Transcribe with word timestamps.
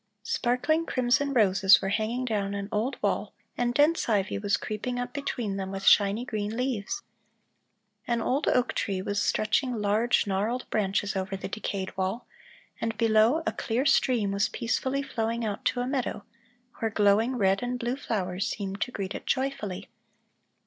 Sparkling 0.23 0.87
crimson 0.87 1.31
roses 1.31 1.79
were 1.79 1.89
hanging 1.89 2.25
down 2.25 2.55
an 2.55 2.69
old 2.71 2.97
wall 3.03 3.35
and 3.55 3.71
dense 3.71 4.09
ivy 4.09 4.39
was 4.39 4.57
creeping 4.57 4.97
up 4.97 5.13
between 5.13 5.57
them 5.57 5.69
with 5.69 5.83
shiny 5.85 6.25
green 6.25 6.57
leaves. 6.57 7.03
An 8.07 8.19
old 8.19 8.47
oak 8.47 8.73
tree 8.73 8.99
was 9.03 9.21
stretching 9.21 9.75
large 9.75 10.25
gnarled 10.25 10.67
branches 10.71 11.15
over 11.15 11.37
the 11.37 11.47
decayed 11.47 11.95
wall, 11.97 12.25
and 12.81 12.97
below, 12.97 13.43
a 13.45 13.51
clear 13.51 13.85
stream 13.85 14.31
was 14.31 14.49
peacefully 14.49 15.03
flowing 15.03 15.45
out 15.45 15.63
to 15.65 15.81
a 15.81 15.87
meadow, 15.87 16.25
where 16.79 16.89
glowing 16.89 17.35
red 17.35 17.61
and 17.61 17.77
blue 17.77 17.95
flowers 17.95 18.47
seemed 18.47 18.81
to 18.81 18.89
greet 18.89 19.13
it 19.13 19.27
joyfully. 19.27 19.87